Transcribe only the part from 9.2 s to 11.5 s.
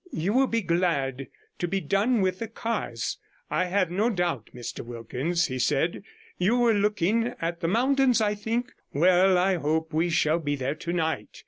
I hope we shall be there tonight.